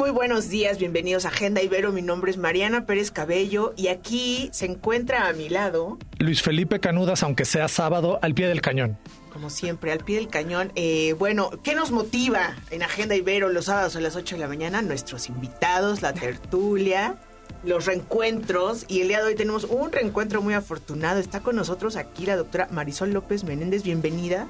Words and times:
Muy, 0.00 0.12
buenos 0.12 0.48
días, 0.48 0.78
bienvenidos 0.78 1.26
a 1.26 1.28
Agenda 1.28 1.62
Ibero. 1.62 1.92
Mi 1.92 2.00
nombre 2.00 2.30
es 2.30 2.38
Mariana 2.38 2.86
Pérez 2.86 3.10
Cabello 3.10 3.74
y 3.76 3.88
aquí 3.88 4.48
se 4.50 4.64
encuentra 4.64 5.28
a 5.28 5.34
mi 5.34 5.50
lado, 5.50 5.98
Luis 6.18 6.40
Felipe 6.40 6.80
Canudas, 6.80 7.22
aunque 7.22 7.44
sea 7.44 7.68
sábado, 7.68 8.18
al 8.22 8.32
pie 8.32 8.48
del 8.48 8.62
cañón. 8.62 8.96
como 9.30 9.50
siempre, 9.50 9.92
al 9.92 9.98
pie 9.98 10.16
del 10.16 10.28
cañón. 10.28 10.72
Eh, 10.74 11.14
bueno, 11.18 11.50
¿qué 11.62 11.74
nos 11.74 11.90
motiva 11.90 12.56
en 12.70 12.82
Agenda 12.82 13.14
Ibero 13.14 13.50
los 13.50 13.66
sábados 13.66 13.94
a 13.94 14.00
las 14.00 14.16
8 14.16 14.36
de 14.36 14.40
la 14.40 14.48
mañana? 14.48 14.80
Nuestros 14.80 15.28
invitados, 15.28 16.00
la 16.00 16.14
tertulia, 16.14 17.16
los 17.62 17.84
reencuentros. 17.84 18.86
Y 18.88 19.02
el 19.02 19.08
día 19.08 19.18
de 19.18 19.24
hoy 19.24 19.34
tenemos 19.34 19.64
un 19.64 19.92
reencuentro 19.92 20.40
muy 20.40 20.54
afortunado. 20.54 21.20
Está 21.20 21.40
con 21.40 21.56
nosotros 21.56 21.96
aquí 21.96 22.24
la 22.24 22.36
doctora 22.36 22.68
Marisol 22.70 23.12
López 23.12 23.44
Menéndez. 23.44 23.82
Bienvenida. 23.82 24.48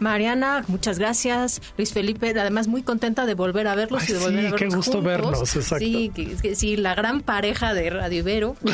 Mariana, 0.00 0.64
muchas 0.68 0.98
gracias. 0.98 1.60
Luis 1.76 1.92
Felipe, 1.92 2.30
además 2.38 2.66
muy 2.68 2.82
contenta 2.82 3.26
de 3.26 3.34
volver 3.34 3.68
a 3.68 3.74
verlos 3.74 4.02
Ay, 4.02 4.08
y 4.10 4.12
de 4.14 4.18
volver 4.18 4.40
sí, 4.40 4.46
a 4.46 4.50
verlos 4.50 4.58
qué 4.60 4.76
gusto 4.76 4.92
juntos. 4.92 5.04
vernos, 5.10 5.56
exacto. 5.56 5.84
Sí, 5.84 6.10
que- 6.14 6.36
que 6.36 6.54
sí, 6.56 6.76
la 6.76 6.94
gran 6.94 7.20
pareja 7.20 7.74
de 7.74 7.90
Radio 7.90 8.18
Ibero. 8.20 8.56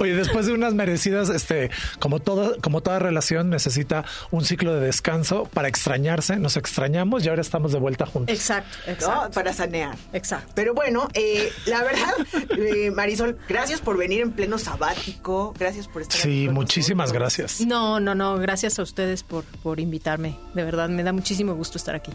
Oye, 0.00 0.14
después 0.14 0.46
de 0.46 0.52
unas 0.52 0.74
merecidas, 0.74 1.28
este, 1.28 1.70
como 1.98 2.20
toda, 2.20 2.56
como 2.60 2.80
toda 2.82 2.98
relación 2.98 3.50
necesita 3.50 4.04
un 4.30 4.44
ciclo 4.44 4.74
de 4.74 4.86
descanso 4.86 5.44
para 5.52 5.68
extrañarse, 5.68 6.36
nos 6.36 6.56
extrañamos 6.56 7.24
y 7.24 7.28
ahora 7.28 7.42
estamos 7.42 7.72
de 7.72 7.78
vuelta 7.78 8.06
juntos. 8.06 8.34
exacto, 8.34 8.76
¿no? 8.86 8.92
exacto. 8.92 9.30
Para 9.32 9.52
sanear. 9.52 9.96
Exacto. 10.12 10.52
Pero 10.54 10.74
bueno, 10.74 11.08
eh, 11.14 11.50
la 11.66 11.82
verdad, 11.82 12.12
eh, 12.58 12.90
Marisol, 12.90 13.38
gracias 13.48 13.80
por 13.80 13.96
venir 13.96 14.20
en 14.22 14.32
pleno 14.32 14.58
sabático. 14.58 15.54
Gracias 15.58 15.88
por 15.88 16.02
estar 16.02 16.20
aquí 16.20 16.40
Sí, 16.40 16.46
con 16.46 16.54
muchísimas 16.54 17.08
nosotros. 17.12 17.36
gracias. 17.38 17.66
No, 17.66 18.00
no, 18.00 18.14
no, 18.14 18.36
gracias 18.38 18.78
a 18.78 18.82
ustedes 18.82 19.22
por, 19.22 19.44
por 19.62 19.80
invitarme. 19.80 20.36
De 20.54 20.64
verdad, 20.64 20.88
me 20.88 21.02
da 21.02 21.12
muchísimo 21.12 21.54
gusto 21.54 21.78
estar 21.78 21.94
aquí. 21.94 22.12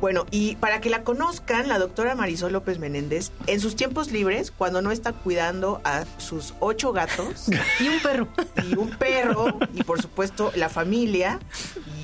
Bueno, 0.00 0.26
y 0.30 0.56
para 0.56 0.80
que 0.80 0.90
la 0.90 1.02
conozcan, 1.04 1.68
la 1.68 1.78
doctora 1.78 2.14
Marisol 2.14 2.52
López 2.52 2.78
Menéndez, 2.78 3.30
en 3.46 3.60
sus 3.60 3.76
tiempos 3.76 4.10
libres, 4.12 4.50
cuando 4.50 4.82
no 4.82 4.92
está 4.92 5.12
cuidando 5.12 5.80
a 5.84 6.04
sus 6.18 6.54
ocho 6.60 6.92
gatos 6.92 7.46
Y 7.80 7.88
un 7.88 8.00
perro. 8.00 8.28
y 8.68 8.76
un 8.76 8.90
perro, 8.90 9.58
y 9.72 9.82
por 9.84 10.00
supuesto 10.02 10.52
la 10.54 10.68
familia, 10.68 11.38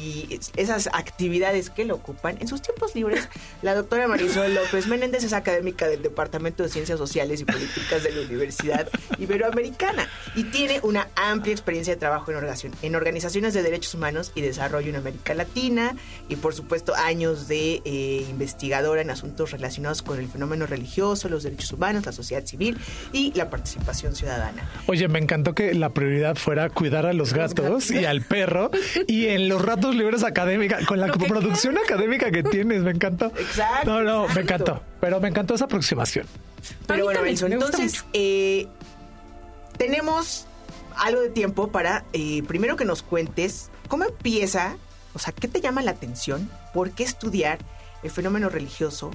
y 0.03 0.27
es- 0.35 0.53
esas 0.57 0.89
actividades 0.93 1.69
que 1.71 1.85
le 1.85 1.93
ocupan, 1.93 2.39
en 2.41 2.49
sus 2.49 2.63
tiempos 2.63 2.95
libres, 2.95 3.29
la 3.61 3.75
doctora 3.75 4.09
Marisol 4.09 4.55
López 4.55 4.87
Menéndez 4.87 5.25
es 5.25 5.33
académica 5.35 5.87
del 5.87 6.03
Departamento 6.03 6.63
de 6.63 6.71
Ciencias 6.71 6.99
Sociales 6.99 7.41
y 7.41 7.45
Políticas 7.45 8.03
de 8.03 8.11
la 8.13 8.23
Universidad 8.27 8.89
Iberoamericana 9.19 10.09
y 10.35 10.45
tiene 10.45 10.81
una 10.83 11.09
amplia 11.17 11.53
experiencia 11.53 11.95
de 11.95 12.01
trabajo 12.01 12.31
en, 12.33 12.39
en 12.83 12.97
organizaciones 12.97 13.55
de 13.55 13.63
derechos 13.63 13.95
humanos 13.95 14.33
y 14.35 14.41
desarrollo 14.41 14.89
en 14.91 14.97
América 14.97 15.35
Latina 15.35 15.95
y 16.29 16.37
por 16.37 16.55
supuesto 16.55 16.95
años 16.95 17.49
de 17.49 17.82
eh, 17.85 18.25
investigadora 18.29 19.03
en 19.03 19.11
asuntos 19.11 19.51
relacionados 19.51 20.03
con 20.03 20.19
el 20.19 20.29
fenómeno 20.29 20.67
religioso, 20.67 21.29
los 21.29 21.43
derechos 21.43 21.73
humanos, 21.73 22.07
la 22.07 22.13
sociedad 22.13 22.45
civil 22.45 22.79
y 23.13 23.33
la 23.35 23.51
participación 23.51 24.15
ciudadana. 24.15 24.69
Oye, 24.87 25.09
me 25.09 25.19
encantó 25.19 25.55
que 25.55 25.75
la 25.75 25.91
prioridad 25.91 26.37
fuera 26.37 26.69
cuidar 26.71 27.07
a 27.07 27.13
los 27.13 27.33
gatos 27.33 27.91
y 27.91 28.05
al 28.05 28.23
perro 28.23 28.71
y 29.07 29.29
en 29.29 29.49
los 29.49 29.63
ratos 29.63 29.95
libres 29.95 30.25
académica, 30.25 30.85
con 30.87 31.01
la 31.01 31.09
Lo 31.09 31.15
que 31.15 31.27
producción 31.27 31.79
académica 31.79 32.31
que 32.31 32.43
tienes, 32.43 32.83
me 32.83 32.91
encantó. 32.91 33.33
Exacto, 33.37 33.91
No, 33.91 34.03
no, 34.03 34.29
me 34.35 34.43
encantó, 34.43 34.83
pero 35.01 35.21
me 35.21 35.29
encantó 35.29 35.55
esa 35.55 35.65
aproximación. 35.65 36.27
Pero 36.87 37.05
bueno, 37.05 37.21
gusta 37.29 37.47
entonces 37.47 38.05
eh, 38.13 38.69
tenemos 39.77 40.47
algo 40.97 41.21
de 41.21 41.31
tiempo 41.31 41.69
para 41.69 42.05
eh, 42.13 42.43
primero 42.47 42.77
que 42.77 42.85
nos 42.85 43.03
cuentes 43.03 43.71
cómo 43.89 44.05
empieza, 44.05 44.77
o 45.15 45.19
sea, 45.19 45.33
qué 45.33 45.49
te 45.49 45.61
llama 45.61 45.83
la 45.83 45.93
atención, 45.93 46.51
por 46.73 46.91
qué 46.93 47.05
estudiar 47.05 47.59
el 48.03 48.11
fenómeno 48.11 48.49
religioso, 48.49 49.11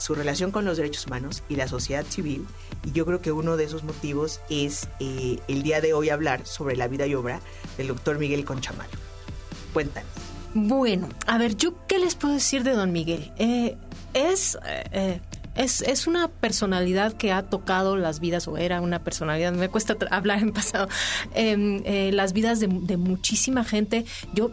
su 0.00 0.14
relación 0.14 0.50
con 0.50 0.64
los 0.64 0.78
derechos 0.78 1.06
humanos 1.06 1.42
y 1.48 1.56
la 1.56 1.68
sociedad 1.68 2.04
civil. 2.08 2.46
Y 2.84 2.92
yo 2.92 3.04
creo 3.04 3.20
que 3.20 3.32
uno 3.32 3.56
de 3.56 3.64
esos 3.64 3.84
motivos 3.84 4.40
es 4.48 4.88
eh, 4.98 5.38
el 5.46 5.62
día 5.62 5.80
de 5.80 5.92
hoy 5.92 6.08
hablar 6.08 6.46
sobre 6.46 6.76
la 6.76 6.88
vida 6.88 7.06
y 7.06 7.14
obra 7.14 7.40
del 7.76 7.88
doctor 7.88 8.18
Miguel 8.18 8.44
Conchamalo. 8.44 8.90
Cuéntanos. 9.72 10.10
Bueno, 10.54 11.08
a 11.26 11.38
ver, 11.38 11.54
¿yo 11.54 11.86
qué 11.86 11.98
les 11.98 12.14
puedo 12.14 12.34
decir 12.34 12.64
de 12.64 12.72
Don 12.72 12.92
Miguel? 12.92 13.30
Eh, 13.36 13.76
es, 14.14 14.58
eh, 14.66 15.20
es, 15.54 15.82
es 15.82 16.06
una 16.06 16.28
personalidad 16.28 17.12
que 17.12 17.30
ha 17.30 17.42
tocado 17.42 17.96
las 17.96 18.18
vidas, 18.18 18.48
o 18.48 18.56
era 18.56 18.80
una 18.80 19.04
personalidad, 19.04 19.52
me 19.52 19.68
cuesta 19.68 19.96
hablar 20.10 20.40
en 20.40 20.52
pasado, 20.52 20.88
em, 21.34 21.82
las 22.12 22.32
vidas 22.32 22.58
de, 22.58 22.68
muchísima 22.96 23.64
gente. 23.64 24.06
Yo 24.32 24.50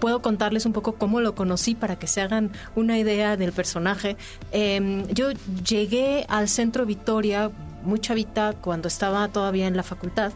puedo 0.00 0.22
contarles 0.22 0.66
un 0.66 0.72
poco 0.72 0.94
cómo 0.94 1.20
lo 1.20 1.34
conocí 1.34 1.74
para 1.74 1.98
que 1.98 2.06
se 2.06 2.20
hagan 2.20 2.50
una 2.74 2.98
idea 2.98 3.36
del 3.36 3.52
personaje. 3.52 4.16
Em, 4.52 5.06
yo 5.08 5.30
llegué 5.68 6.24
al 6.28 6.48
centro 6.48 6.86
Victoria, 6.86 7.50
muy 7.82 7.98
chavita, 8.00 8.52
cuando 8.54 8.88
estaba 8.88 9.28
todavía 9.28 9.66
en 9.66 9.76
la 9.76 9.82
facultad. 9.82 10.32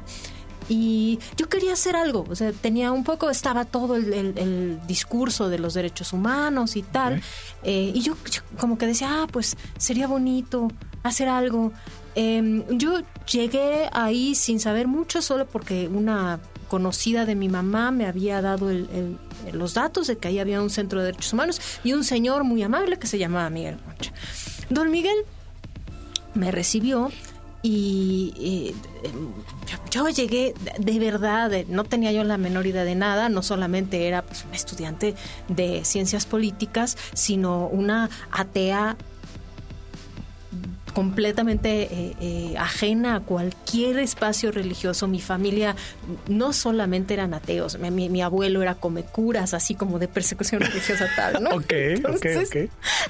Y 0.68 1.18
yo 1.36 1.48
quería 1.48 1.72
hacer 1.72 1.96
algo, 1.96 2.24
o 2.30 2.36
sea, 2.36 2.52
tenía 2.52 2.92
un 2.92 3.02
poco, 3.02 3.28
estaba 3.28 3.64
todo 3.64 3.96
el, 3.96 4.12
el- 4.12 4.38
el 4.38 4.80
discurso 4.86 5.48
de 5.48 5.58
los 5.58 5.74
derechos 5.74 6.12
humanos 6.12 6.76
y 6.76 6.82
tal, 6.82 7.20
eh, 7.64 7.90
y 7.92 8.00
yo, 8.02 8.14
yo 8.30 8.42
como 8.56 8.78
que 8.78 8.86
decía, 8.86 9.22
ah, 9.22 9.26
pues 9.32 9.56
sería 9.78 10.06
bonito 10.06 10.68
hacer 11.02 11.28
algo. 11.28 11.72
Eh, 12.14 12.64
yo 12.70 13.00
llegué 13.32 13.88
ahí 13.92 14.36
sin 14.36 14.60
saber 14.60 14.86
mucho, 14.86 15.22
solo 15.22 15.46
porque 15.48 15.88
una 15.88 16.38
conocida 16.68 17.26
de 17.26 17.34
mi 17.34 17.48
mamá 17.48 17.90
me 17.90 18.06
había 18.06 18.40
dado 18.40 18.70
el- 18.70 18.88
el- 18.94 19.18
los 19.52 19.74
datos 19.74 20.06
de 20.06 20.18
que 20.18 20.28
ahí 20.28 20.38
había 20.38 20.60
un 20.60 20.70
centro 20.70 21.00
de 21.00 21.06
derechos 21.06 21.32
humanos 21.32 21.60
y 21.84 21.92
un 21.92 22.04
señor 22.04 22.44
muy 22.44 22.62
amable 22.62 22.98
que 22.98 23.06
se 23.06 23.18
llamaba 23.18 23.50
Miguel 23.50 23.78
Concha. 23.78 24.12
Don 24.68 24.90
Miguel 24.90 25.16
me 26.34 26.50
recibió 26.50 27.10
y, 27.62 28.32
eh, 28.38 28.74
yo, 29.66 29.78
yo 29.90 30.08
llegué 30.08 30.54
de, 30.78 30.98
verdad, 30.98 31.50
no 31.68 31.84
tenía 31.84 32.10
yo 32.10 32.24
la 32.24 32.38
menor 32.38 32.66
idea 32.66 32.84
de 32.84 32.94
nada, 32.94 33.28
no 33.28 33.42
solamente 33.42 34.08
era 34.08 34.22
pues, 34.22 34.44
una 34.44 34.56
estudiante 34.56 35.14
de 35.48 35.84
ciencias 35.84 36.24
políticas, 36.24 36.96
sino 37.12 37.66
una 37.66 38.08
atea 38.32 38.96
completamente 40.92 41.82
eh, 41.82 42.16
eh, 42.20 42.54
ajena 42.58 43.16
a 43.16 43.20
cualquier 43.20 43.98
espacio 43.98 44.52
religioso. 44.52 45.08
Mi 45.08 45.20
familia 45.20 45.76
no 46.28 46.52
solamente 46.52 47.14
eran 47.14 47.34
ateos, 47.34 47.78
mi, 47.78 47.90
mi- 47.90 48.08
mi 48.08 48.22
abuelo 48.22 48.62
era 48.62 48.74
come 48.74 49.02
curas, 49.04 49.54
así 49.54 49.74
como 49.74 49.98
de 49.98 50.08
persecución 50.08 50.60
religiosa 50.60 51.06
tal, 51.16 51.42
¿no? 51.42 51.50
Ok, 51.56 51.64
ok, 51.64 51.70
Entonces, 51.96 52.48
ok. 52.48 52.56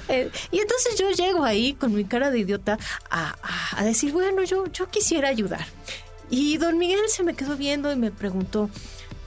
eh, 0.09 0.29
y 0.51 0.59
entonces 0.59 0.95
yo 0.99 1.09
llego 1.11 1.43
ahí 1.43 1.73
con 1.73 1.93
mi 1.93 2.05
cara 2.05 2.31
de 2.31 2.39
idiota 2.39 2.77
a, 3.09 3.35
a- 3.41 3.79
a 3.79 3.83
decir, 3.83 4.11
bueno, 4.11 4.43
yo, 4.43 4.65
yo 4.67 4.89
quisiera 4.89 5.29
ayudar. 5.29 5.65
Y 6.29 6.57
don 6.57 6.77
Miguel 6.77 6.99
se 7.07 7.23
me 7.23 7.33
quedó 7.33 7.57
viendo 7.57 7.91
y 7.91 7.95
me 7.95 8.11
preguntó, 8.11 8.69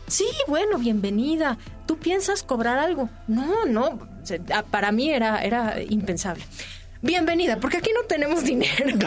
sí, 0.06 0.26
bueno, 0.48 0.78
bienvenida. 0.78 1.58
¿Tú 1.86 1.98
piensas 1.98 2.42
cobrar 2.42 2.78
algo? 2.78 3.10
No, 3.28 3.66
no, 3.66 3.98
ah, 4.54 4.64
para 4.70 4.90
mí 4.90 5.10
era, 5.10 5.42
era 5.44 5.82
impensable. 5.82 6.42
Bienvenida, 7.04 7.60
porque 7.60 7.76
aquí 7.76 7.90
no 7.94 8.02
tenemos 8.06 8.42
dinero. 8.44 8.86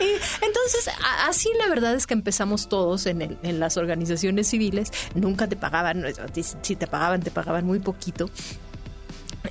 Y 0.00 0.04
entonces, 0.44 0.88
así 1.26 1.48
la 1.58 1.68
verdad 1.68 1.94
es 1.94 2.06
que 2.06 2.14
empezamos 2.14 2.68
todos 2.68 3.06
en, 3.06 3.22
el- 3.22 3.38
en 3.42 3.60
las 3.60 3.76
organizaciones 3.76 4.48
civiles. 4.48 4.90
Nunca 5.14 5.46
te 5.48 5.56
pagaban, 5.56 6.04
si 6.62 6.76
te 6.76 6.86
pagaban, 6.86 7.20
te 7.22 7.30
pagaban 7.30 7.64
muy 7.64 7.78
poquito. 7.80 8.28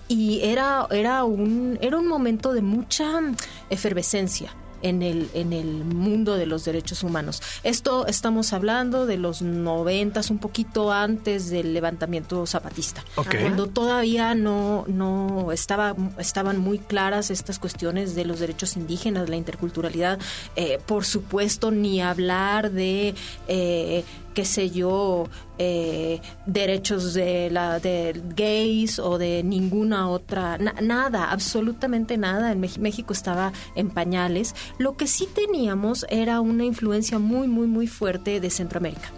Y 0.07 0.41
era, 0.43 0.87
era, 0.91 1.23
un, 1.23 1.77
era 1.81 1.97
un 1.97 2.07
momento 2.07 2.53
de 2.53 2.61
mucha 2.61 3.05
efervescencia. 3.69 4.53
En 4.81 5.01
el, 5.01 5.29
en 5.33 5.53
el 5.53 5.83
mundo 5.83 6.35
de 6.35 6.45
los 6.45 6.65
derechos 6.65 7.03
humanos. 7.03 7.41
Esto 7.63 8.07
estamos 8.07 8.53
hablando 8.53 9.05
de 9.05 9.17
los 9.17 9.41
noventas, 9.41 10.29
un 10.29 10.39
poquito 10.39 10.91
antes 10.91 11.49
del 11.49 11.73
levantamiento 11.73 12.45
zapatista, 12.45 13.03
cuando 13.15 13.67
todavía 13.67 14.35
no, 14.35 14.85
no 14.87 15.51
estaba, 15.51 15.95
estaban 16.17 16.57
muy 16.57 16.79
claras 16.79 17.31
estas 17.31 17.59
cuestiones 17.59 18.15
de 18.15 18.25
los 18.25 18.39
derechos 18.39 18.77
indígenas, 18.77 19.29
la 19.29 19.35
interculturalidad, 19.35 20.19
eh, 20.55 20.79
por 20.85 21.05
supuesto, 21.05 21.71
ni 21.71 22.01
hablar 22.01 22.71
de 22.71 23.15
eh, 23.47 24.03
qué 24.37 24.45
sé 24.45 24.69
yo, 24.69 25.27
eh, 25.57 26.21
derechos 26.45 27.15
de 27.15 27.49
la 27.49 27.79
de 27.79 28.21
gays 28.35 28.99
o 28.99 29.17
de 29.17 29.41
ninguna 29.41 30.09
otra, 30.09 30.59
nada, 30.59 31.31
absolutamente 31.31 32.17
nada. 32.17 32.51
En 32.51 32.59
México 32.59 33.13
estaba 33.13 33.51
en 33.73 33.89
pañales. 33.89 34.53
Lo 34.77 34.95
que 34.95 35.07
sí 35.07 35.27
teníamos 35.33 36.05
era 36.11 36.39
una 36.39 36.65
influencia 36.65 37.17
muy, 37.17 37.47
muy, 37.47 37.65
muy 37.65 37.87
fuerte 37.87 38.39
de 38.39 38.51
Centroamérica 38.51 39.09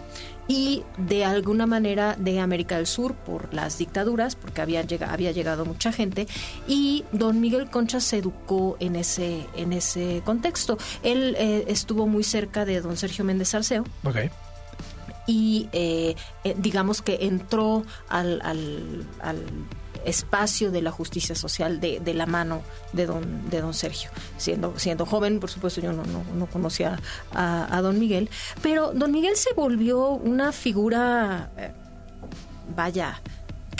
y 0.48 0.84
de 0.96 1.26
alguna 1.26 1.66
manera 1.66 2.16
de 2.18 2.40
América 2.40 2.78
del 2.78 2.86
Sur 2.86 3.14
por 3.14 3.52
las 3.52 3.76
dictaduras, 3.76 4.36
porque 4.36 4.62
había 4.62 4.80
llegado, 4.80 5.12
había 5.12 5.32
llegado 5.32 5.66
mucha 5.66 5.92
gente, 5.92 6.26
y 6.66 7.04
don 7.12 7.42
Miguel 7.42 7.68
Concha 7.68 8.00
se 8.00 8.16
educó 8.16 8.78
en 8.80 8.96
ese, 8.96 9.46
en 9.54 9.74
ese 9.74 10.22
contexto. 10.24 10.78
Él 11.02 11.36
eh, 11.38 11.66
estuvo 11.68 12.06
muy 12.06 12.24
cerca 12.24 12.64
de 12.64 12.80
don 12.80 12.96
Sergio 12.96 13.22
Méndez 13.22 13.54
Arceo. 13.54 13.84
Okay 14.02 14.30
y 15.26 15.68
eh, 15.72 16.16
eh, 16.44 16.54
digamos 16.58 17.02
que 17.02 17.18
entró 17.22 17.84
al, 18.08 19.06
espacio 20.04 20.70
de 20.70 20.80
la 20.80 20.90
justicia 20.90 21.34
social 21.34 21.78
de, 21.78 22.14
la 22.14 22.24
mano 22.24 22.62
de 22.94 23.04
don, 23.04 23.50
de 23.50 23.60
don 23.60 23.74
Sergio. 23.74 24.10
Siendo, 24.38 24.78
siendo 24.78 25.04
joven, 25.04 25.40
por 25.40 25.50
supuesto, 25.50 25.82
yo 25.82 25.92
no, 25.92 26.02
no, 26.04 26.46
conocía 26.46 26.98
a, 27.34 27.80
don 27.82 27.98
Miguel, 27.98 28.30
pero 28.62 28.92
don 28.94 29.12
Miguel 29.12 29.36
se 29.36 29.52
volvió 29.52 30.08
una 30.08 30.52
figura, 30.52 31.50
eh, 31.58 31.72
vaya, 32.74 33.20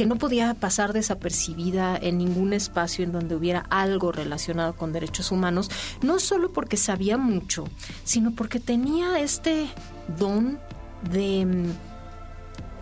que 0.01 0.07
no 0.07 0.17
podía 0.17 0.55
pasar 0.55 0.93
desapercibida 0.93 1.95
en 1.95 2.17
ningún 2.17 2.55
espacio 2.55 3.05
en 3.05 3.13
donde 3.13 3.35
hubiera 3.35 3.67
algo 3.69 4.13
relacionado 4.13 4.75
con 4.75 4.93
derechos 4.93 5.31
humanos, 5.31 5.71
no 6.01 6.19
solo 6.21 6.53
porque 6.53 6.79
sabía 6.79 7.19
mucho, 7.19 7.65
sino 8.05 8.31
porque 8.31 8.61
tenía 8.61 9.21
este 9.21 9.69
don 10.19 10.59
de 11.03 11.45
mm, 11.47 11.73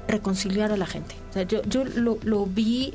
reconciliar 0.08 0.72
a 0.72 0.76
la 0.76 0.86
gente. 0.86 1.14
yo, 1.48 1.62
yo 1.62 1.84
lo, 1.84 2.18
lo 2.22 2.46
vi 2.46 2.94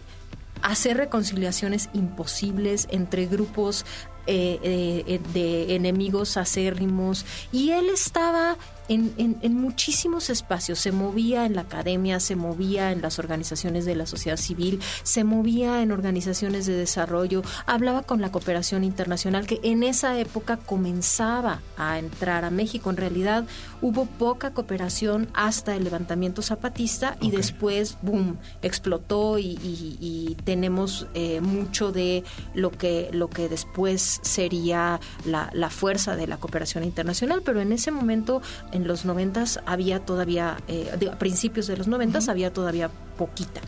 hacer 0.61 0.97
reconciliaciones 0.97 1.89
imposibles 1.93 2.87
entre 2.89 3.27
grupos 3.27 3.85
eh, 4.25 5.03
eh, 5.07 5.19
de 5.33 5.75
enemigos 5.75 6.37
acérrimos 6.37 7.25
y 7.51 7.71
él 7.71 7.89
estaba 7.89 8.57
en, 8.89 9.37
en, 9.41 9.55
muchísimos 9.55 10.29
espacios. 10.29 10.79
Se 10.79 10.91
movía 10.91 11.45
en 11.45 11.55
la 11.55 11.61
academia, 11.61 12.19
se 12.19 12.35
movía 12.35 12.91
en 12.91 13.01
las 13.01 13.19
organizaciones 13.19 13.85
de 13.85 13.95
la 13.95 14.05
sociedad 14.05 14.37
civil, 14.37 14.81
se 15.03 15.23
movía 15.23 15.81
en 15.81 15.91
organizaciones 15.91 16.65
de 16.65 16.73
desarrollo, 16.73 17.43
hablaba 17.65 18.03
con 18.03 18.21
la 18.21 18.31
cooperación 18.31 18.83
internacional 18.83 19.47
que 19.47 19.59
en 19.63 19.83
esa 19.83 20.19
época 20.19 20.57
comenzaba 20.57 21.61
a 21.77 21.99
entrar 21.99 22.43
a 22.45 22.49
México. 22.49 22.89
En 22.89 22.97
realidad 22.97 23.45
hubo 23.81 24.05
poca 24.05 24.53
cooperación 24.53 25.29
hasta 25.33 25.75
el 25.75 25.83
levantamiento 25.83 26.41
zapatista 26.41 27.17
y 27.21 27.31
después, 27.31 27.97
boom, 28.01 28.37
explotó 28.61 29.39
y, 29.39 30.37
tenemos 30.43 31.07
eh, 31.13 31.41
mucho 31.41 31.91
de 31.91 32.23
lo 32.53 32.71
que, 32.71 33.09
lo 33.13 33.29
que 33.29 33.49
después 33.49 34.12
sería 34.21 34.99
la, 35.25 35.49
la 35.53 35.69
fuerza 35.69 36.15
de 36.15 36.27
la 36.27 36.37
cooperación 36.37 36.83
internacional. 36.83 37.41
Pero 37.43 37.61
en 37.61 37.71
ese 37.71 37.91
momento 37.91 38.41
en 38.71 38.87
los 38.87 39.05
noventas 39.05 39.59
había 39.65 39.99
todavía, 39.99 40.57
eh, 40.67 41.09
a 41.11 41.17
principios 41.17 41.67
de 41.67 41.77
los 41.77 41.87
noventas 41.87 42.29
había 42.29 42.51
todavía 42.53 42.89
poquita. 43.17 43.61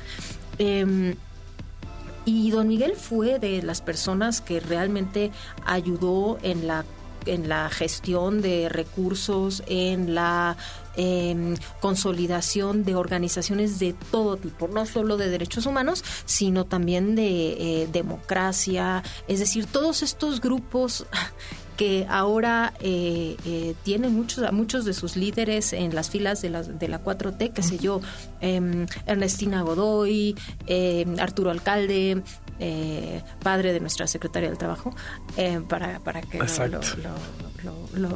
Em, 0.57 1.15
y 2.25 2.49
don 2.49 2.67
Miguel 2.67 2.95
fue 2.95 3.39
de 3.39 3.61
las 3.61 3.81
personas 3.81 4.41
que 4.41 4.59
realmente 4.59 5.31
ayudó 5.65 6.39
en 6.41 6.67
la 6.67 6.85
en 7.25 7.49
la 7.49 7.69
gestión 7.69 8.41
de 8.41 8.69
recursos, 8.69 9.63
en 9.67 10.13
la 10.13 10.57
em, 10.97 11.55
consolidación 11.81 12.83
de 12.83 12.95
organizaciones 12.95 13.79
de 13.79 13.93
todo 14.11 14.37
tipo, 14.37 14.67
no 14.67 14.85
solo 14.85 15.17
de 15.17 15.29
derechos 15.29 15.65
humanos, 15.65 16.03
sino 16.25 16.65
también 16.65 17.15
de 17.15 17.83
eh, 17.83 17.89
democracia, 17.91 19.03
es 19.27 19.39
decir, 19.39 19.65
todos 19.65 20.03
estos 20.03 20.41
grupos 20.41 21.05
que 21.75 22.05
ahora 22.09 22.73
eh, 22.79 23.35
eh, 23.45 23.75
tiene 23.83 24.09
muchos, 24.09 24.51
muchos 24.51 24.85
de 24.85 24.93
sus 24.93 25.15
líderes 25.15 25.73
en 25.73 25.93
las 25.93 26.09
filas 26.09 26.41
de 26.41 26.49
la, 26.49 26.63
de 26.63 26.87
la 26.87 27.03
4T, 27.03 27.53
qué 27.53 27.63
sé 27.63 27.77
yo, 27.77 28.01
em, 28.41 28.85
Ernestina 29.05 29.61
Godoy, 29.61 30.35
em, 30.67 31.19
Arturo 31.19 31.51
Alcalde, 31.51 32.23
eh, 32.59 33.21
padre 33.43 33.73
de 33.73 33.81
nuestra 33.81 34.07
secretaria 34.07 34.49
del 34.49 34.57
Trabajo, 34.57 34.95
para, 35.67 35.99
para 35.99 36.21
que 36.21 36.37
lo, 36.37 36.45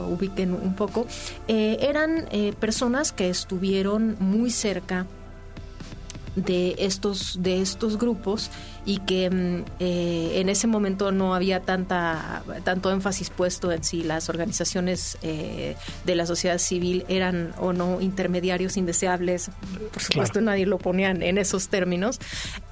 ubiquen 0.09 0.53
un 0.53 0.75
poco, 0.75 1.07
eran 1.47 2.27
personas 2.59 3.11
que 3.11 3.29
estuvieron 3.29 4.15
muy 4.19 4.51
cerca 4.51 5.05
de 6.41 6.75
estos, 6.79 7.41
de 7.41 7.61
estos 7.61 7.97
grupos 7.97 8.49
y 8.85 8.97
que 8.99 9.29
mm, 9.29 9.65
eh, 9.79 10.31
en 10.35 10.49
ese 10.49 10.67
momento 10.67 11.11
no 11.11 11.35
había 11.35 11.61
tanta, 11.61 12.43
tanto 12.63 12.91
énfasis 12.91 13.29
puesto 13.29 13.71
en 13.71 13.83
si 13.83 14.03
las 14.03 14.29
organizaciones 14.29 15.17
eh, 15.21 15.75
de 16.05 16.15
la 16.15 16.25
sociedad 16.25 16.57
civil 16.57 17.05
eran 17.07 17.53
o 17.59 17.73
no 17.73 18.01
intermediarios 18.01 18.77
indeseables. 18.77 19.51
Por 19.93 20.01
supuesto, 20.01 20.41
nadie 20.41 20.65
lo 20.65 20.77
ponía 20.77 21.11
en 21.11 21.37
esos 21.37 21.69
términos. 21.69 22.19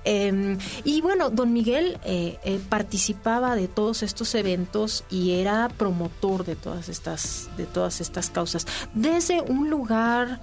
Em, 0.06 0.58
y 0.84 1.02
bueno, 1.02 1.30
don 1.30 1.54
Miguel 1.54 2.00
eh, 2.04 2.60
participaba 2.69 3.56
de 3.56 3.68
todos 3.68 4.04
estos 4.04 4.34
eventos 4.36 5.04
y 5.10 5.31
era 5.31 5.69
promotor 5.69 6.46
de 6.46 6.56
todas 6.56 6.90
estas, 6.90 7.50
de 7.58 7.66
todas 7.66 8.02
estas 8.02 8.30
causas. 8.30 8.66
Desde 8.94 9.42
un 9.42 9.69
lugar 9.69 10.40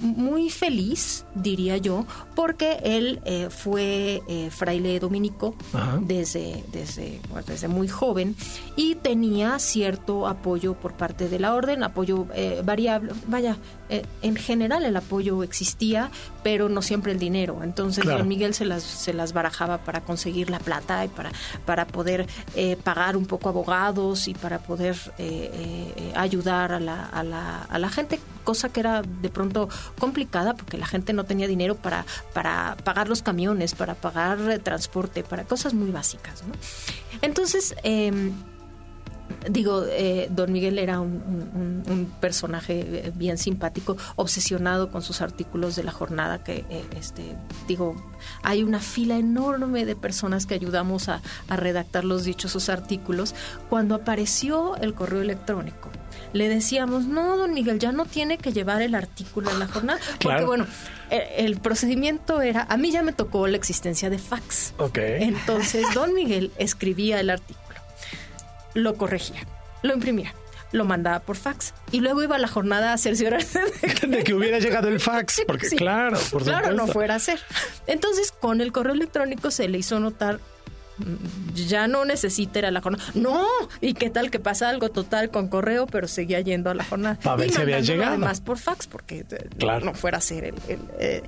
muy 0.00 0.50
feliz, 0.50 1.24
diría 1.34 1.76
yo, 1.76 2.06
porque 2.34 2.78
él 2.82 3.20
eh, 3.24 3.48
fue 3.50 4.22
eh, 4.26 4.50
fraile 4.50 4.98
dominico 4.98 5.54
desde, 6.00 6.64
desde, 6.72 7.20
desde 7.46 7.68
muy 7.68 7.86
joven 7.86 8.34
y 8.76 8.96
tenía 8.96 9.58
cierto 9.58 10.26
apoyo 10.26 10.74
por 10.74 10.94
parte 10.94 11.28
de 11.28 11.38
la 11.38 11.54
orden, 11.54 11.84
apoyo 11.84 12.26
eh, 12.34 12.62
variable, 12.64 13.12
vaya, 13.28 13.56
en 14.22 14.34
general 14.34 14.84
el 14.84 14.96
apoyo 14.96 15.44
existía, 15.44 16.10
pero 16.42 16.68
no 16.68 16.82
siempre 16.82 17.12
el 17.12 17.18
dinero. 17.18 17.60
Entonces 17.62 18.04
don 18.04 18.26
Miguel 18.26 18.54
se 18.54 18.64
las, 18.64 18.82
se 18.82 19.12
las 19.12 19.32
barajaba 19.32 19.78
para 19.78 20.00
conseguir 20.00 20.50
la 20.50 20.58
plata 20.58 21.04
y 21.04 21.08
para, 21.08 21.30
para 21.64 21.86
poder 21.86 22.26
pagar 22.82 23.16
un 23.16 23.26
poco 23.26 23.50
abogados 23.50 24.26
y 24.26 24.34
para 24.34 24.58
poder 24.58 24.96
ayudar 26.16 26.72
a 26.72 26.80
la, 26.80 27.04
a, 27.04 27.22
la, 27.22 27.62
a 27.62 27.78
la 27.78 27.88
gente, 27.88 28.18
cosa 28.42 28.70
que 28.70 28.80
era 28.80 29.02
de 29.02 29.28
pronto 29.28 29.43
complicada 29.98 30.54
porque 30.54 30.78
la 30.78 30.86
gente 30.86 31.12
no 31.12 31.24
tenía 31.24 31.46
dinero 31.46 31.74
para, 31.74 32.04
para 32.32 32.76
pagar 32.84 33.08
los 33.08 33.22
camiones, 33.22 33.74
para 33.74 33.94
pagar 33.94 34.38
transporte, 34.62 35.24
para 35.24 35.44
cosas 35.44 35.74
muy 35.74 35.90
básicas. 35.90 36.42
Entonces, 37.22 37.74
em, 37.82 38.32
digo, 39.48 39.84
eh, 39.88 40.28
don 40.30 40.52
Miguel 40.52 40.78
era 40.78 41.00
un, 41.00 42.12
personaje 42.20 43.12
bien 43.14 43.38
simpático, 43.38 43.96
obsesionado 44.16 44.90
con 44.90 45.02
sus 45.02 45.20
artículos 45.20 45.76
de 45.76 45.84
la 45.84 45.92
jornada, 45.92 46.42
que, 46.42 46.64
eh, 46.70 46.84
este, 46.96 47.36
digo, 47.68 47.94
hay 48.42 48.62
una 48.62 48.80
fila 48.80 49.16
enorme 49.16 49.84
de 49.84 49.96
personas 49.96 50.46
que 50.46 50.54
ayudamos 50.54 51.08
a, 51.08 51.20
a 51.48 51.56
redactar 51.56 52.04
los 52.04 52.24
dichosos 52.24 52.68
artículos. 52.68 53.34
Cuando 53.68 53.94
apareció 53.94 54.76
el 54.76 54.94
correo 54.94 55.20
electrónico, 55.20 55.90
le 56.32 56.48
decíamos, 56.48 57.04
no, 57.04 57.36
don 57.36 57.54
Miguel, 57.54 57.78
ya 57.78 57.92
no 57.92 58.06
tiene 58.06 58.38
que 58.38 58.52
llevar 58.52 58.82
el 58.82 58.94
artículo 58.94 59.50
en 59.50 59.60
la 59.60 59.68
jornada. 59.68 60.00
Porque 60.20 60.44
bueno, 60.44 60.66
e, 61.10 61.44
el, 61.44 61.58
procedimiento 61.58 62.42
era, 62.42 62.66
a 62.68 62.76
mí 62.76 62.90
ya 62.90 63.02
me 63.02 63.12
tocó 63.12 63.46
la 63.46 63.56
existencia 63.56 64.10
de 64.10 64.18
fax. 64.18 64.74
Ok. 64.78 64.98
Entonces, 64.98 65.86
don 65.94 66.12
Miguel 66.12 66.50
escribía 66.58 67.20
el 67.20 67.30
artículo, 67.30 67.63
lo 68.74 68.96
corregía, 68.96 69.46
lo 69.82 69.94
imprimía 69.94 70.34
lo 70.74 70.84
mandaba 70.84 71.20
por 71.20 71.36
fax 71.36 71.72
y 71.92 72.00
luego 72.00 72.24
iba 72.24 72.34
a 72.34 72.38
la 72.38 72.48
jornada 72.48 72.92
a 72.92 72.98
cerciorarse 72.98 73.60
de 74.08 74.24
que, 74.24 74.34
hubiera 74.34 74.58
llegado 74.58 74.88
el 74.88 74.98
fax, 74.98 75.42
porque 75.46 75.68
claro, 75.68 76.18
por 76.32 76.42
claro, 76.42 76.72
no 76.72 76.88
fuera 76.88 77.14
a 77.14 77.18
ser. 77.20 77.38
Entonces, 77.86 78.32
con 78.32 78.60
el 78.60 78.72
correo 78.72 78.92
electrónico 78.94 79.52
se 79.52 79.68
le 79.68 79.78
hizo 79.78 80.00
notar 80.00 80.40
ya 81.54 81.88
no 81.88 82.04
necesita 82.04 82.60
ir 82.60 82.66
a 82.66 82.70
la 82.70 82.80
jornada. 82.80 83.04
No, 83.14 83.44
y 83.80 83.94
qué 83.94 84.10
tal 84.10 84.30
que 84.30 84.38
pasa 84.38 84.68
algo 84.68 84.90
total 84.90 85.30
con 85.30 85.48
correo, 85.48 85.86
pero 85.86 86.06
seguía 86.06 86.40
yendo 86.40 86.70
a 86.70 86.74
la 86.74 86.84
jornada. 86.84 87.18
A 87.24 87.36
ver 87.36 87.50
si 87.50 87.60
había 87.60 87.80
llegado. 87.80 88.10
Además 88.10 88.40
por 88.40 88.58
fax, 88.58 88.86
porque 88.86 89.24
eh, 89.28 89.48
no 89.82 89.94
fuera 89.94 90.18
a 90.18 90.20
ser 90.20 90.44
el... 90.44 90.54
Eh, 91.00 91.22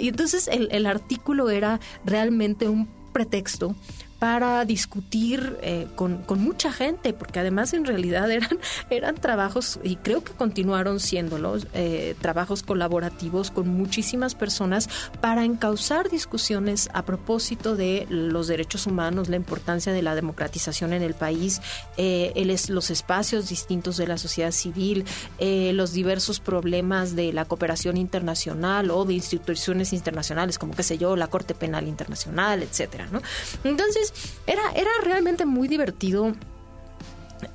y 0.00 0.08
entonces 0.08 0.48
el, 0.48 0.68
el 0.72 0.86
artículo 0.86 1.50
era 1.50 1.78
realmente 2.04 2.68
un 2.68 2.88
pretexto 3.12 3.76
para 4.22 4.64
discutir 4.64 5.58
eh, 5.62 5.88
con, 5.96 6.24
mucha 6.36 6.70
gente, 6.70 7.12
porque 7.12 7.40
además 7.40 7.72
en 7.72 7.84
realidad 7.84 8.30
eran, 8.30 8.60
eran 8.88 9.16
trabajos, 9.16 9.80
y 9.82 9.96
creo 9.96 10.22
que 10.22 10.30
continuaron 10.32 11.00
siéndolos, 11.00 11.66
eh, 11.74 12.14
trabajos 12.20 12.62
colaborativos 12.62 13.50
con 13.50 13.66
muchísimas 13.66 14.36
personas 14.36 14.88
para 15.20 15.44
encauzar 15.44 16.08
discusiones 16.08 16.88
a 16.94 17.04
propósito 17.04 17.74
de 17.74 18.06
los 18.10 18.46
derechos 18.46 18.86
humanos, 18.86 19.28
la 19.28 19.34
importancia 19.34 19.92
de 19.92 20.02
la 20.02 20.14
democratización 20.14 20.92
en 20.92 21.02
el 21.02 21.14
país, 21.14 21.60
eh, 21.96 22.32
los 22.68 22.90
espacios 22.90 23.48
distintos 23.48 23.96
de 23.96 24.06
la 24.06 24.18
sociedad 24.18 24.52
civil, 24.52 25.04
los 25.40 25.92
diversos 25.92 26.38
problemas 26.38 27.16
de 27.16 27.32
la 27.32 27.44
cooperación 27.44 27.96
internacional 27.96 28.92
o 28.92 29.04
de 29.04 29.14
instituciones 29.14 29.92
internacionales, 29.92 30.60
como 30.60 30.74
qué 30.76 30.84
sé 30.84 30.96
yo, 30.96 31.16
la 31.16 31.26
Corte 31.26 31.56
Penal 31.56 31.88
Internacional, 31.88 32.62
etcétera, 32.62 33.08
¿no? 33.10 33.20
Entonces, 33.64 34.11
era, 34.46 34.62
era 34.74 34.90
realmente 35.04 35.44
muy 35.46 35.68
divertido 35.68 36.32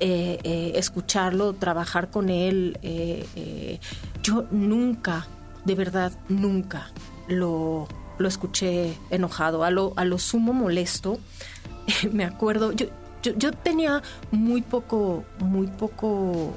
eh, 0.00 0.38
eh, 0.42 0.72
escucharlo, 0.76 1.54
trabajar 1.54 2.10
con 2.10 2.28
él. 2.28 2.78
Eh, 2.82 3.80
yo 4.22 4.46
nunca, 4.50 5.26
de 5.64 5.74
verdad, 5.74 6.12
nunca 6.28 6.90
lo, 7.26 7.88
lo 8.18 8.28
escuché 8.28 8.94
enojado, 9.10 9.64
a 9.64 9.70
lo, 9.70 9.94
a 9.96 10.04
lo 10.04 10.18
sumo 10.18 10.52
molesto. 10.52 11.18
me 12.12 12.24
acuerdo, 12.24 12.72
yo, 12.72 12.86
yo, 13.22 13.52
tenía 13.52 14.02
muy 14.30 14.60
poco, 14.62 15.24
muy 15.38 15.66
poco 15.66 16.54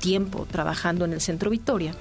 tiempo 0.00 0.46
trabajando 0.50 1.04
en 1.04 1.12
el 1.12 1.20
Centro 1.20 1.50
Victoria. 1.50 1.94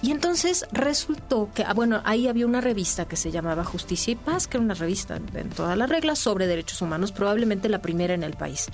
Y 0.00 0.12
entonces 0.12 0.66
resultó 0.70 1.50
que, 1.52 1.64
ah, 1.64 1.74
bueno, 1.74 2.00
ahí 2.04 2.28
había 2.28 2.46
una 2.46 2.60
revista 2.60 3.06
que 3.06 3.16
se 3.16 3.32
llamaba 3.32 3.64
Justicia 3.64 4.12
y 4.12 4.14
Paz, 4.14 4.46
que 4.46 4.56
era 4.56 4.64
una 4.64 4.74
revista 4.74 5.16
en 5.16 5.50
todas 5.50 5.76
las 5.76 5.88
reglas 5.88 6.20
sobre 6.20 6.46
derechos 6.46 6.80
humanos, 6.82 7.10
probablemente 7.10 7.68
la 7.68 7.82
primera 7.82 8.14
en 8.14 8.22
el 8.22 8.34
país. 8.34 8.66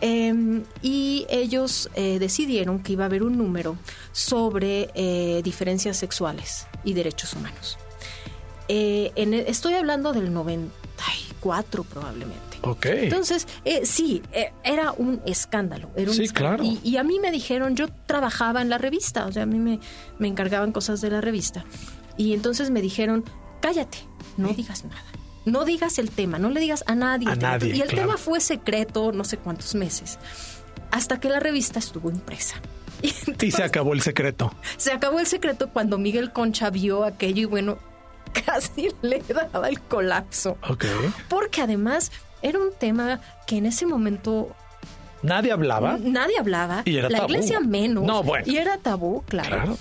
Em, 0.00 0.62
y 0.80 1.26
ellos 1.28 1.90
eh, 1.94 2.18
decidieron 2.20 2.80
que 2.80 2.92
iba 2.92 3.04
a 3.04 3.06
haber 3.06 3.24
un 3.24 3.36
número 3.36 3.76
sobre 4.12 4.90
eh, 4.94 5.40
diferencias 5.42 5.96
sexuales 5.96 6.66
y 6.84 6.94
derechos 6.94 7.34
humanos. 7.34 7.76
Eh, 8.68 9.12
en 9.16 9.34
estoy 9.34 9.74
hablando 9.74 10.12
del 10.12 10.32
94 10.32 11.84
probablemente. 11.84 12.53
Entonces, 12.84 13.46
eh, 13.64 13.84
sí, 13.84 14.22
eh, 14.32 14.52
era 14.64 14.92
un 14.92 15.20
escándalo. 15.26 15.90
Era 15.96 16.10
un 16.10 16.16
sí, 16.16 16.28
claro. 16.28 16.64
Y, 16.64 16.96
a 16.96 17.04
mí 17.04 17.18
me 17.20 17.30
dijeron, 17.30 17.76
yo 17.76 17.88
trabajaba 18.06 18.62
en 18.62 18.70
la 18.70 18.78
revista, 18.78 19.26
o 19.26 19.32
sea, 19.32 19.42
a 19.42 19.46
mí 19.46 19.58
me, 19.58 19.80
me 20.18 20.28
encargaban 20.28 20.72
cosas 20.72 21.00
de 21.00 21.10
la 21.10 21.20
revista. 21.20 21.64
Y 22.16 22.32
entonces 22.32 22.70
me 22.70 22.80
dijeron, 22.80 23.24
cállate, 23.60 23.98
no 24.36 24.48
digas 24.48 24.84
nada. 24.84 25.04
No 25.44 25.64
digas 25.64 25.98
el 25.98 26.10
tema, 26.10 26.38
no 26.38 26.48
le 26.50 26.60
digas 26.60 26.84
a 26.86 26.94
nadie. 26.94 27.28
A 27.28 27.36
nadie 27.36 27.76
y 27.76 27.80
el 27.82 27.88
tema 27.88 28.16
fue 28.16 28.40
secreto 28.40 29.12
no 29.12 29.24
sé 29.24 29.36
cuántos 29.36 29.74
meses, 29.74 30.18
hasta 30.90 31.20
que 31.20 31.28
la 31.28 31.38
revista 31.38 31.78
estuvo 31.78 32.10
impresa. 32.10 32.56
y 33.40 33.50
se 33.50 33.62
acabó 33.62 33.92
el 33.92 34.00
secreto. 34.00 34.54
Se 34.78 34.92
acabó 34.92 35.20
el 35.20 35.26
secreto 35.26 35.68
cuando 35.68 35.98
Miguel 35.98 36.32
Concha 36.32 36.70
vio 36.70 37.04
aquello 37.04 37.42
y 37.42 37.44
bueno, 37.44 37.78
casi 38.46 38.88
le 39.02 39.22
daba 39.28 39.68
el 39.68 39.80
colapso. 39.80 40.56
Ok. 40.68 40.86
Porque 41.28 41.60
además 41.60 42.10
era 42.44 42.58
un 42.58 42.72
tema 42.78 43.20
que 43.46 43.56
en 43.56 43.66
ese 43.66 43.86
momento 43.86 44.54
Nadie 45.22 45.52
hablaba. 45.52 45.96
Nadie 45.98 46.38
hablaba. 46.38 46.82
Y 46.84 46.98
era 46.98 47.08
la 47.08 47.24
iglesia 47.24 47.58
menos. 47.58 48.04
No, 48.04 48.22
bueno. 48.22 48.44
Y 48.46 48.58
era 48.58 48.76
tabú, 48.76 49.22
claro. 49.22 49.78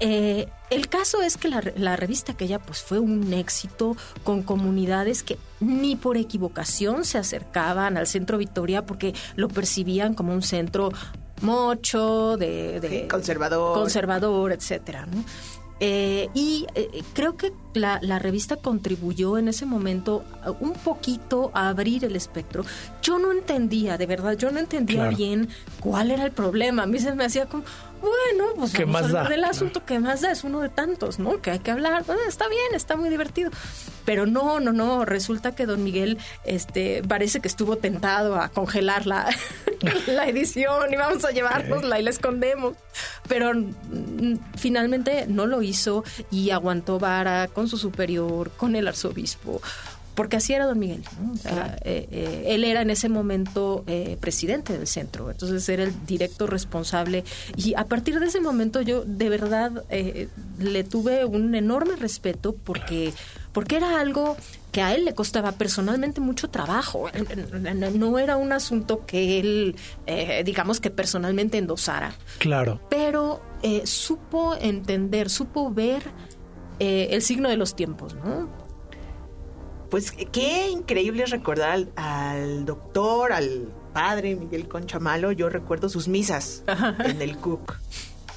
Eh, 0.00 0.48
el 0.68 0.88
caso 0.88 1.22
es 1.22 1.36
que 1.36 1.48
la, 1.48 1.62
la, 1.76 1.94
revista 1.94 2.32
aquella 2.32 2.58
pues 2.58 2.82
fue 2.82 2.98
un 2.98 3.32
éxito 3.32 3.96
con 4.24 4.42
comunidades 4.42 5.22
que 5.22 5.38
ni 5.60 5.94
por 5.94 6.16
equivocación 6.16 7.04
se 7.04 7.18
acercaban 7.18 7.96
al 7.96 8.08
centro 8.08 8.36
Victoria 8.36 8.84
porque 8.84 9.14
lo 9.36 9.46
percibían 9.46 10.14
como 10.14 10.32
un 10.32 10.42
centro 10.42 10.90
mocho, 11.42 12.36
de, 12.36 13.06
conservador, 13.08 13.78
conservador, 13.78 14.52
etcétera. 14.52 15.06
¿no? 15.06 15.24
Eh, 15.78 16.30
y 16.32 16.66
eh, 16.74 17.02
creo 17.12 17.36
que 17.36 17.52
la, 17.74 17.98
revista 18.18 18.56
contribuyó 18.56 19.36
en 19.36 19.48
ese 19.48 19.66
momento 19.66 20.24
un 20.60 20.72
poquito 20.72 21.50
a 21.52 21.68
abrir 21.68 22.04
el 22.04 22.16
espectro. 22.16 22.64
Yo 23.02 23.18
no 23.18 23.32
entendía, 23.32 23.98
de 23.98 24.06
verdad, 24.06 24.32
yo 24.38 24.50
no 24.50 24.58
entendía 24.58 25.08
bien 25.08 25.48
cuál 25.80 26.10
era 26.10 26.24
el 26.24 26.32
problema. 26.32 26.84
A 26.84 26.86
mí 26.86 26.98
se 26.98 27.14
me 27.14 27.24
hacía 27.24 27.46
como, 27.46 27.64
bueno, 28.00 28.52
pues 28.56 28.72
¿Qué 28.72 28.84
vamos 28.84 29.02
más 29.02 29.02
a 29.02 29.06
hablar 29.06 29.28
del 29.28 29.44
asunto 29.44 29.84
que 29.84 29.98
más 29.98 30.20
da, 30.20 30.32
es 30.32 30.44
uno 30.44 30.60
de 30.60 30.68
tantos, 30.68 31.18
¿no? 31.18 31.40
Que 31.40 31.50
hay 31.50 31.58
que 31.58 31.70
hablar. 31.70 32.04
está 32.28 32.48
bien, 32.48 32.74
está 32.74 32.96
muy 32.96 33.10
divertido. 33.10 33.50
Pero 34.04 34.26
no, 34.26 34.60
no, 34.60 34.72
no, 34.72 35.04
resulta 35.04 35.54
que 35.54 35.66
don 35.66 35.82
Miguel 35.82 36.18
este, 36.44 37.02
parece 37.06 37.40
que 37.40 37.48
estuvo 37.48 37.76
tentado 37.76 38.36
a 38.36 38.48
congelar 38.48 39.06
la, 39.06 39.28
la 40.06 40.28
edición 40.28 40.92
y 40.92 40.96
vamos 40.96 41.24
a 41.24 41.30
llevárnosla 41.30 41.98
y 41.98 42.02
la 42.02 42.10
escondemos. 42.10 42.76
Pero 43.28 43.52
finalmente 44.56 45.26
no 45.28 45.46
lo 45.46 45.62
hizo 45.62 46.04
y 46.30 46.50
aguantó 46.50 46.98
vara 46.98 47.48
con 47.48 47.68
su 47.68 47.78
superior, 47.78 48.50
con 48.56 48.76
el 48.76 48.88
arzobispo 48.88 49.60
porque 50.16 50.36
así 50.36 50.54
era 50.54 50.66
don 50.66 50.78
Miguel. 50.78 51.04
Eh, 51.84 52.08
eh, 52.10 52.44
él 52.48 52.64
era 52.64 52.80
en 52.80 52.90
ese 52.90 53.08
momento 53.08 53.84
eh, 53.86 54.16
presidente 54.18 54.76
del 54.76 54.86
centro, 54.88 55.30
entonces 55.30 55.68
era 55.68 55.84
el 55.84 56.06
directo 56.06 56.46
responsable. 56.46 57.22
Y 57.54 57.74
a 57.74 57.84
partir 57.84 58.18
de 58.18 58.26
ese 58.26 58.40
momento 58.40 58.80
yo 58.80 59.04
de 59.04 59.28
verdad 59.28 59.84
le 60.58 60.84
tuve 60.84 61.24
un 61.26 61.54
enorme 61.54 61.96
respeto 61.96 62.56
porque, 62.64 63.12
porque 63.52 63.76
era 63.76 64.00
algo 64.00 64.36
que 64.72 64.80
a 64.80 64.94
él 64.94 65.04
le 65.04 65.14
costaba 65.14 65.52
personalmente 65.52 66.20
mucho 66.20 66.48
trabajo. 66.48 67.08
No 67.94 68.18
era 68.18 68.36
un 68.36 68.52
asunto 68.52 69.04
que 69.06 69.38
él, 69.38 69.76
digamos 70.44 70.80
que 70.80 70.90
personalmente 70.90 71.58
endosara. 71.58 72.14
Claro. 72.38 72.80
Pero 72.88 73.42
supo 73.84 74.54
entender, 74.58 75.28
supo 75.28 75.70
ver 75.70 76.02
el 76.78 77.20
signo 77.20 77.50
de 77.50 77.58
los 77.58 77.76
tiempos, 77.76 78.14
¿no? 78.14 78.65
Pues 79.90 80.10
qué 80.10 80.68
increíble 80.68 81.26
recordar 81.26 81.86
al, 81.96 82.64
doctor, 82.64 83.32
al 83.32 83.68
padre 83.92 84.34
Miguel 84.34 84.68
Conchamalo. 84.68 85.32
Yo 85.32 85.48
recuerdo 85.48 85.88
sus 85.88 86.08
misas 86.08 86.64
en 87.04 87.22
el 87.22 87.36
Cook 87.38 87.74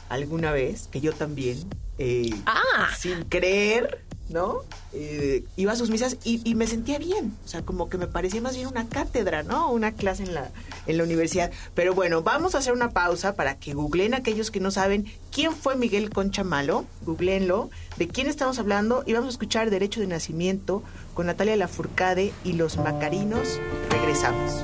alguna 0.10 0.52
vez, 0.52 0.88
que 0.92 1.02
yo 1.02 1.14
también, 1.14 1.58
eh, 1.98 2.32
ah. 2.46 2.90
sin 2.98 3.24
creer, 3.26 4.04
¿no? 4.30 4.62
Eh, 4.94 5.44
iba 5.56 5.72
a 5.72 5.76
sus 5.76 5.90
misas 5.90 6.18
y, 6.24 6.56
me 6.56 6.68
sentía 6.68 6.98
bien. 7.00 7.36
O 7.46 7.48
sea, 7.48 7.62
como 7.64 7.90
que 7.90 7.98
me 7.98 8.08
parecía 8.08 8.42
más 8.42 8.56
bien 8.56 8.68
una 8.68 8.88
cátedra, 8.88 9.44
¿no? 9.44 9.72
Una 9.72 9.92
clase 9.92 10.24
en 10.24 10.34
la, 10.34 10.52
en 10.88 10.98
la 10.98 11.04
universidad. 11.04 11.52
Pero 11.76 11.94
bueno, 11.94 12.22
vamos 12.22 12.56
a 12.56 12.60
hacer 12.60 12.74
una 12.74 12.92
pausa 12.92 13.36
para 13.36 13.56
que 13.56 13.74
googleen 13.74 14.14
aquellos 14.14 14.52
que 14.52 14.60
no 14.60 14.72
saben 14.72 15.06
quién 15.32 15.54
fue 15.54 15.76
Miguel 15.76 16.10
Concha 16.10 16.44
Malo. 16.44 16.86
Googleenlo, 17.06 17.70
de 17.98 18.08
quién 18.08 18.28
estamos 18.28 18.60
hablando 18.60 19.04
y 19.06 19.14
vamos 19.14 19.28
a 19.28 19.32
escuchar 19.32 19.70
Derecho 19.70 20.00
de 20.00 20.08
Nacimiento 20.08 20.84
con 21.14 21.26
Natalia 21.26 21.56
Lafourcade 21.56 22.34
y 22.44 22.54
los 22.54 22.78
Macarinos. 22.78 23.60
Regresamos. 23.90 24.64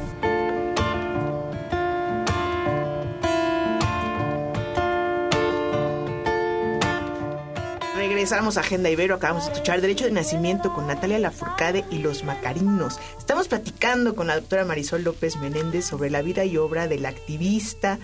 Regresamos 7.96 8.58
a 8.58 8.62
Agenda 8.62 8.90
Ibero, 8.90 9.16
acabamos 9.16 9.46
de 9.46 9.54
escuchar 9.54 9.82
Derecho 9.82 10.06
de 10.06 10.12
Nacimiento 10.12 10.74
con 10.74 10.88
Natalia 10.88 11.18
Lafourcade 11.18 11.86
y 11.90 12.00
los 12.00 12.24
Macarinos. 12.24 13.00
Estamos 13.18 13.48
platicando 13.48 14.16
con 14.16 14.28
la 14.28 14.36
doctora 14.36 14.66
Marisol 14.66 15.04
López 15.04 15.38
Menéndez 15.38 15.86
sobre 15.86 16.10
la 16.10 16.22
vida 16.22 16.44
y 16.44 16.58
obra 16.58 16.88
del 16.88 17.06
activista 17.06 18.00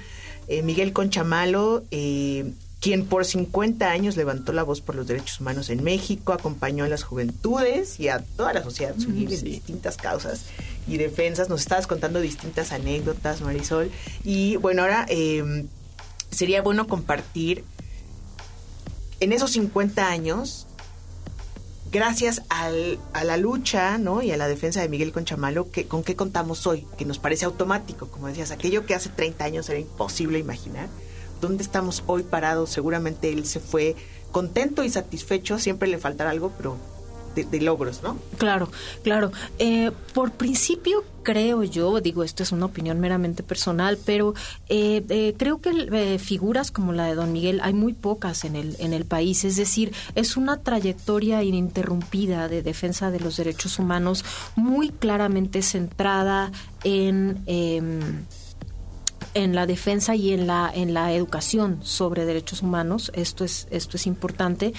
eh, 0.48 0.64
Miguel 0.64 0.94
Conchamalo, 0.94 1.84
eh, 1.92 2.54
quien 2.80 3.06
por 3.06 3.26
50 3.26 3.90
años 3.90 4.18
levantó 4.18 4.54
la 4.54 4.64
voz 4.64 4.82
por 4.82 4.96
los 4.96 5.08
derechos 5.08 5.40
humanos 5.40 5.70
en 5.70 5.84
México, 5.84 6.34
acompañó 6.34 6.84
a 6.84 6.88
las 6.88 7.04
juventudes 7.04 8.00
y 8.00 8.08
a 8.08 8.20
toda 8.20 8.54
la 8.54 8.64
sociedad 8.64 8.96
civil 8.98 9.32
en 9.32 9.44
distintas 9.44 9.98
causas 9.98 10.46
y 10.88 10.98
defensas. 10.98 11.48
Nos 11.48 11.62
estabas 11.62 11.86
contando 11.86 12.20
distintas 12.22 12.72
anécdotas, 12.72 13.42
Marisol. 13.42 13.92
Y 14.24 14.56
bueno, 14.56 14.82
ahora 14.82 15.06
eh, 15.10 15.66
sería 16.32 16.62
bueno 16.62 16.88
compartir 16.88 17.64
en 19.22 19.32
esos 19.34 19.52
50 19.52 20.08
años, 20.08 20.66
gracias 21.92 22.42
a 22.50 22.72
la 23.24 23.38
lucha 23.38 24.00
¿no? 24.00 24.24
y 24.24 24.32
a 24.32 24.38
la 24.38 24.48
defensa 24.48 24.82
de 24.82 24.90
Miguel 24.90 25.12
Conchamalo, 25.14 25.70
que, 25.70 25.86
¿con 25.88 26.04
qué 26.04 26.16
contamos 26.16 26.66
hoy? 26.66 26.88
Que 26.98 27.06
nos 27.06 27.20
parece 27.20 27.46
automático, 27.46 28.08
como 28.08 28.28
decías, 28.28 28.50
aquello 28.50 28.86
que 28.88 28.96
hace 28.96 29.10
30 29.10 29.46
años 29.46 29.70
era 29.70 29.80
imposible 29.80 30.40
imaginar. 30.40 30.90
¿Dónde 31.40 31.62
estamos 31.62 32.04
hoy 32.08 32.24
parados? 32.24 32.72
Seguramente 32.72 33.32
él 33.32 33.46
se 33.46 33.60
fue 33.60 33.96
contento 34.32 34.84
y 34.84 34.90
satisfecho, 34.90 35.60
siempre 35.60 35.88
le 35.88 36.00
faltará 36.00 36.32
algo, 36.32 36.52
pero 36.58 36.78
de, 37.36 37.62
logros, 37.62 38.02
¿no? 38.04 38.18
Claro, 38.38 38.70
claro. 39.04 39.32
Eh, 39.60 39.92
por 40.14 40.32
principio 40.32 41.04
creo 41.24 41.64
yo, 41.64 42.02
digo, 42.02 42.24
esto 42.24 42.42
es 42.44 42.52
una 42.52 42.66
opinión 42.66 43.00
meramente 43.00 43.44
personal, 43.44 43.98
pero 44.06 44.34
eh, 44.70 45.04
eh, 45.10 45.36
creo 45.38 45.62
que 45.62 46.18
figuras 46.20 46.72
como 46.72 46.94
la 46.94 47.06
de 47.06 47.16
Don 47.16 47.32
Miguel 47.32 47.60
hay 47.64 47.74
muy 47.74 47.94
pocas 47.94 48.44
en 48.44 48.56
el, 48.56 48.76
en 48.80 48.94
el 48.94 49.06
país. 49.06 49.44
Es 49.44 49.56
decir, 49.56 49.94
es 50.16 50.36
una 50.36 50.58
trayectoria 50.58 51.44
ininterrumpida 51.44 52.48
de 52.48 52.64
defensa 52.64 53.12
de 53.12 53.20
los 53.20 53.38
derechos 53.38 53.80
humanos 53.80 54.26
muy 54.56 54.90
claramente 54.90 55.62
centrada 55.62 56.52
en 56.84 57.44
em, 57.46 58.26
en 59.34 59.56
la 59.56 59.66
defensa 59.66 60.16
y 60.16 60.34
en 60.34 60.48
la 60.48 60.72
en 60.74 60.94
la 60.94 61.14
educación 61.14 61.80
sobre 61.84 62.26
derechos 62.26 62.62
humanos 62.62 63.12
esto 63.16 63.44
es 63.44 63.68
esto 63.72 63.98
es 63.98 64.08
importante 64.08 64.74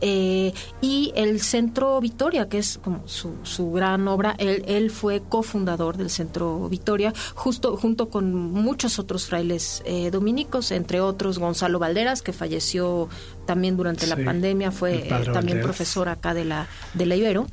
eh, 0.00 0.52
y 0.80 1.12
el 1.16 1.40
Centro 1.40 2.00
Victoria, 2.00 2.48
que 2.48 2.58
es 2.58 2.78
como 2.78 3.06
su, 3.06 3.36
su 3.42 3.72
gran 3.72 4.06
obra, 4.08 4.34
él, 4.38 4.64
él, 4.66 4.90
fue 4.90 5.22
cofundador 5.28 5.96
del 5.96 6.10
Centro 6.10 6.68
Victoria, 6.68 7.12
justo 7.34 7.76
junto 7.76 8.08
con 8.08 8.32
muchos 8.34 8.98
otros 8.98 9.26
frailes 9.26 9.82
eh, 9.84 10.10
dominicos, 10.10 10.70
entre 10.70 11.00
otros 11.00 11.38
Gonzalo 11.38 11.78
Valderas, 11.78 12.22
que 12.22 12.32
falleció 12.32 13.08
también 13.46 13.76
durante 13.76 14.06
la 14.06 14.16
pandemia, 14.16 14.70
fue 14.70 15.08
eh, 15.08 15.30
también 15.32 15.60
profesor 15.60 16.08
acá 16.08 16.34
de 16.34 16.44
la, 16.44 16.68
de 16.94 17.06
la 17.06 17.16
Ibero 17.16 17.46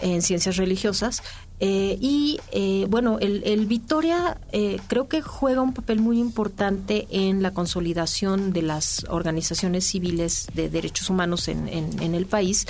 en 0.00 0.22
ciencias 0.22 0.56
religiosas. 0.56 1.22
Eh, 1.60 1.96
y 2.00 2.40
eh, 2.50 2.86
bueno, 2.90 3.18
el, 3.20 3.42
el 3.44 3.66
Vitoria 3.66 4.38
eh, 4.52 4.80
creo 4.88 5.08
que 5.08 5.22
juega 5.22 5.62
un 5.62 5.72
papel 5.72 6.00
muy 6.00 6.18
importante 6.18 7.06
en 7.10 7.42
la 7.42 7.52
consolidación 7.52 8.52
de 8.52 8.62
las 8.62 9.06
organizaciones 9.08 9.84
civiles 9.84 10.48
de 10.54 10.68
derechos 10.68 11.10
humanos 11.10 11.46
en, 11.48 11.68
en, 11.68 12.14
el 12.14 12.26
país, 12.26 12.66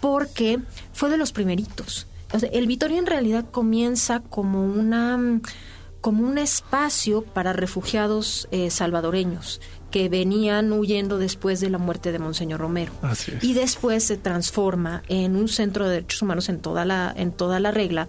porque 0.00 0.58
fue 0.92 1.08
de 1.08 1.18
los 1.18 1.32
primeritos. 1.32 2.08
el 2.52 2.66
Vitoria 2.66 2.98
en 2.98 3.06
realidad 3.06 3.44
comienza 3.50 4.20
como 4.20 4.64
una 4.64 5.40
como 6.00 6.26
un 6.26 6.38
espacio 6.38 7.22
para 7.22 7.52
refugiados 7.52 8.48
salvadoreños 8.70 9.60
que 9.90 10.08
venían 10.08 10.72
huyendo 10.72 11.18
después 11.18 11.60
de 11.60 11.70
la 11.70 11.78
muerte 11.78 12.12
de 12.12 12.18
Monseñor 12.18 12.60
Romero. 12.60 12.92
Y 13.42 13.54
después 13.54 14.04
se 14.04 14.16
transforma 14.16 15.02
en 15.08 15.36
un 15.36 15.48
centro 15.48 15.84
de 15.84 15.94
derechos 15.94 16.22
humanos 16.22 16.48
en 16.48 16.60
toda 16.60 16.84
la 16.84 17.12
en 17.16 17.32
toda 17.32 17.60
la 17.60 17.70
regla 17.70 18.08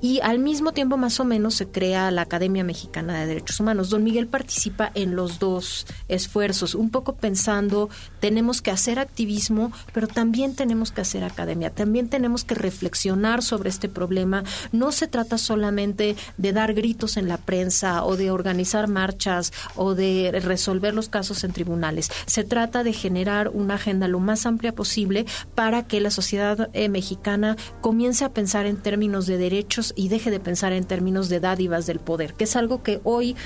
y 0.00 0.20
al 0.20 0.38
mismo 0.38 0.72
tiempo 0.72 0.96
más 0.96 1.20
o 1.20 1.24
menos 1.24 1.54
se 1.54 1.68
crea 1.68 2.10
la 2.10 2.22
Academia 2.22 2.64
Mexicana 2.64 3.20
de 3.20 3.26
Derechos 3.26 3.60
Humanos. 3.60 3.90
Don 3.90 4.02
Miguel 4.02 4.26
participa 4.26 4.90
en 4.94 5.14
los 5.14 5.38
dos 5.38 5.86
esfuerzos, 6.08 6.74
un 6.74 6.90
poco 6.90 7.14
pensando 7.14 7.88
tenemos 8.20 8.62
que 8.62 8.70
hacer 8.70 8.98
activismo, 8.98 9.72
pero 9.92 10.08
también 10.08 10.54
tenemos 10.54 10.90
que 10.90 11.02
hacer 11.02 11.24
academia, 11.24 11.70
también 11.70 12.08
tenemos 12.08 12.44
que 12.44 12.54
reflexionar 12.54 13.42
sobre 13.42 13.70
este 13.70 13.88
problema. 13.88 14.44
No 14.72 14.92
se 14.92 15.06
trata 15.06 15.38
solamente 15.38 16.16
de 16.36 16.52
dar 16.52 16.74
gritos 16.74 17.16
en 17.16 17.28
la 17.28 17.36
prensa 17.36 18.04
o 18.04 18.16
de 18.16 18.30
organizar 18.30 18.88
marchas 18.88 19.52
o 19.76 19.94
de 19.94 20.40
resolver 20.42 20.94
los 20.94 21.08
casos 21.12 21.44
en 21.44 21.52
tribunales. 21.52 22.10
Se 22.26 22.42
trata 22.42 22.82
de 22.82 22.92
generar 22.92 23.50
una 23.50 23.74
agenda 23.74 24.08
lo 24.08 24.18
más 24.18 24.46
amplia 24.46 24.74
posible 24.74 25.26
para 25.54 25.86
que 25.86 26.00
la 26.00 26.10
sociedad 26.10 26.70
eh, 26.72 26.88
mexicana 26.88 27.56
comience 27.80 28.24
a 28.24 28.32
pensar 28.32 28.66
en 28.66 28.82
términos 28.82 29.26
de 29.26 29.38
derechos 29.38 29.92
y 29.94 30.08
deje 30.08 30.32
de 30.32 30.40
pensar 30.40 30.72
en 30.72 30.84
términos 30.84 31.28
de 31.28 31.38
dádivas 31.38 31.86
del 31.86 32.00
poder, 32.00 32.34
que 32.34 32.44
es 32.44 32.56
algo 32.56 32.82
que 32.82 33.00
hoy 33.04 33.36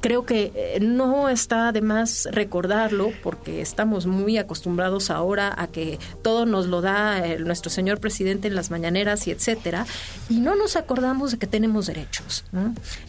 creo 0.00 0.24
que 0.24 0.52
eh, 0.54 0.78
no 0.80 1.28
está 1.28 1.72
de 1.72 1.80
más 1.80 2.28
recordarlo 2.30 3.10
porque 3.22 3.60
estamos 3.60 4.06
muy 4.06 4.38
acostumbrados 4.38 5.10
ahora 5.10 5.54
a 5.56 5.68
que 5.68 5.98
todo 6.22 6.46
nos 6.46 6.66
lo 6.66 6.80
da 6.80 7.36
nuestro 7.38 7.70
señor 7.70 8.00
presidente 8.00 8.48
en 8.48 8.54
las 8.54 8.70
mañaneras 8.70 9.26
y 9.26 9.30
etcétera 9.30 9.86
y 10.28 10.40
no 10.40 10.54
nos 10.56 10.76
acordamos 10.76 11.32
de 11.32 11.38
que 11.38 11.46
tenemos 11.46 11.86
derechos. 11.86 12.44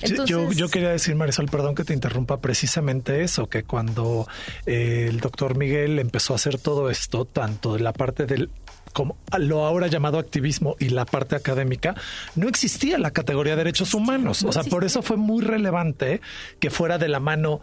Entonces, 0.01 0.58
yo, 0.58 0.69
quería 0.69 0.89
decir, 0.89 1.15
Marisol, 1.15 1.48
perdón 1.48 1.75
que 1.75 1.84
te 1.84 1.93
interrumpa, 1.93 2.38
precisamente 2.38 3.24
eso, 3.24 3.48
que 3.48 3.63
cuando 3.63 4.27
eh, 4.65 5.08
el 5.10 5.19
doctor 5.19 5.58
Miguel 5.58 6.00
empezó 6.00 6.34
a 6.34 6.36
hacer 6.38 6.60
todo 6.60 6.89
esto, 6.89 7.25
tanto 7.25 7.74
de 7.74 7.81
la 7.81 7.93
parte 7.93 8.25
del 8.25 8.50
como 8.93 9.17
lo 9.38 9.65
ahora 9.65 9.88
llamado 9.88 10.19
activismo 10.19 10.75
y 10.79 10.89
la 10.89 11.05
parte 11.05 11.36
académica, 11.36 11.96
no 12.36 12.48
existía 12.48 12.98
la 12.98 13.12
categoría 13.12 13.53
de 13.53 13.58
derechos 13.58 13.93
humanos. 13.93 14.43
O 14.43 14.51
sea, 14.51 14.63
por 14.63 14.84
eso 14.84 15.01
fue 15.01 15.17
muy 15.17 15.43
relevante 15.43 16.22
que 16.60 16.69
fuera 16.69 16.98
de 16.98 17.08
la 17.08 17.19
mano 17.19 17.62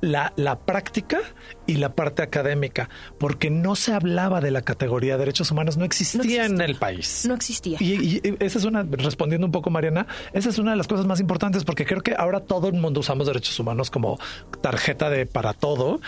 la, 0.00 0.32
la, 0.36 0.58
práctica 0.60 1.18
y 1.66 1.76
la 1.76 1.94
parte 1.94 2.22
académica, 2.22 2.88
porque 3.18 3.50
no 3.50 3.74
se 3.74 3.94
hablaba 3.94 4.40
de 4.40 4.50
la 4.50 4.62
categoría 4.62 5.14
de 5.14 5.20
derechos 5.20 5.50
humanos, 5.50 5.76
no 5.76 5.84
existía, 5.84 6.44
en 6.44 6.60
el 6.60 6.76
país. 6.76 7.24
No 7.26 7.34
existía. 7.34 7.78
Y, 7.80 8.20
esa 8.40 8.58
es 8.58 8.64
una, 8.64 8.82
respondiendo 8.82 9.46
un 9.46 9.52
poco, 9.52 9.70
Mariana, 9.70 10.06
esa 10.32 10.50
es 10.50 10.58
una 10.58 10.72
de 10.72 10.76
las 10.76 10.88
cosas 10.88 11.06
más 11.06 11.20
importantes, 11.20 11.64
porque 11.64 11.86
creo 11.86 12.02
que 12.02 12.14
ahora 12.16 12.40
todo 12.40 12.68
el 12.68 12.74
mundo 12.74 13.00
usamos 13.00 13.26
derechos 13.26 13.58
humanos 13.58 13.90
como 13.90 14.18
tarjeta 14.60 15.08
de 15.08 15.26
para 15.26 15.54
todo. 15.54 16.00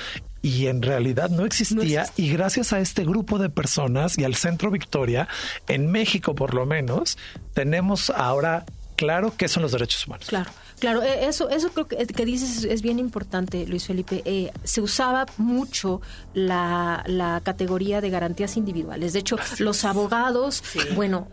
Y 0.46 0.68
en 0.68 0.80
realidad 0.80 1.28
no 1.28 1.44
existía, 1.44 2.06
y 2.14 2.30
gracias 2.30 2.72
a 2.72 2.78
este 2.78 3.04
grupo 3.04 3.40
de 3.40 3.50
personas 3.50 4.16
y 4.16 4.22
al 4.22 4.36
Centro 4.36 4.70
Victoria, 4.70 5.26
en 5.66 5.90
México 5.90 6.36
por 6.36 6.54
lo 6.54 6.66
menos, 6.66 7.18
tenemos 7.52 8.10
ahora 8.10 8.64
claro 8.94 9.34
qué 9.36 9.48
son 9.48 9.64
los 9.64 9.72
derechos 9.72 10.06
humanos. 10.06 10.28
Claro. 10.28 10.48
Claro, 10.78 11.02
e, 11.02 11.26
eso, 11.26 11.48
eso 11.48 11.70
creo 11.70 11.88
que, 11.88 12.06
que 12.06 12.24
dices 12.24 12.62
es 12.62 12.80
bien 12.80 13.00
importante, 13.00 13.66
Luis 13.66 13.86
Felipe. 13.86 14.22
Eh, 14.24 14.52
se 14.62 14.80
usaba 14.80 15.26
mucho 15.36 16.00
la, 16.32 17.02
la, 17.08 17.40
categoría 17.42 18.00
de 18.00 18.10
garantías 18.10 18.56
individuales. 18.56 19.14
De 19.14 19.18
hecho, 19.18 19.38
los 19.58 19.84
abogados, 19.84 20.62
bueno, 20.94 21.28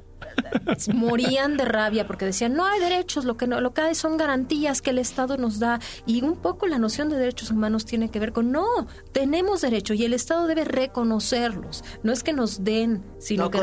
morían 0.94 1.58
de 1.58 1.66
rabia 1.66 2.08
porque 2.08 2.26
decían 2.26 2.54
no 2.54 2.66
hay 2.66 2.80
derechos 2.80 3.26
lo 3.26 3.38
que 3.38 3.48
no 3.48 3.62
lo 3.62 3.74
que 3.74 3.82
hay 3.82 3.96
son 3.96 4.18
garantías 4.18 4.82
que 4.82 4.92
el 4.92 5.00
Estado 5.00 5.38
nos 5.38 5.60
da 5.60 5.80
y 6.06 6.22
un 6.22 6.36
poco 6.36 6.68
la 6.68 6.78
noción 6.78 7.10
de 7.10 7.18
derechos 7.18 7.52
humanos 7.52 7.86
tiene 7.86 8.10
que 8.10 8.20
ver 8.20 8.34
con 8.34 8.52
no 8.52 8.88
tenemos 9.12 9.62
derechos 9.62 9.98
y 9.98 10.06
el 10.06 10.14
Estado 10.14 10.48
debe 10.48 10.66
reconocerlos 10.66 11.84
no 12.04 12.12
es 12.12 12.24
que 12.24 12.34
nos 12.34 12.64
den 12.64 13.04
sino 13.20 13.50
que 13.50 13.60